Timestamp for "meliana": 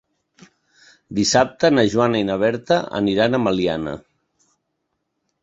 3.45-3.95